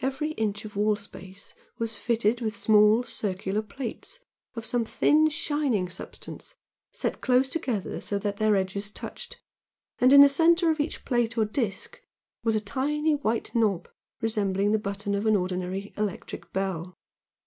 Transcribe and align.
Every 0.00 0.30
inch 0.30 0.64
of 0.64 0.74
wall 0.74 0.96
space 0.96 1.52
was 1.76 1.94
fitted 1.94 2.40
with 2.40 2.56
small 2.56 3.02
circular 3.04 3.60
plates 3.60 4.20
of 4.54 4.64
some 4.64 4.86
thin, 4.86 5.28
shining 5.28 5.90
substance, 5.90 6.54
set 6.92 7.20
close 7.20 7.50
together 7.50 8.00
so 8.00 8.18
that 8.20 8.38
their 8.38 8.56
edges 8.56 8.90
touched, 8.90 9.38
and 9.98 10.14
in 10.14 10.22
the 10.22 10.30
center 10.30 10.70
of 10.70 10.80
each 10.80 11.04
plate 11.04 11.36
or 11.36 11.44
disc 11.44 12.00
was 12.42 12.54
a 12.54 12.60
tiny 12.60 13.16
white 13.16 13.54
knob 13.54 13.86
resembling 14.22 14.72
the 14.72 14.78
button 14.78 15.14
of 15.14 15.26
an 15.26 15.36
ordinary 15.36 15.92
electric 15.94 16.54
bell. 16.54 16.96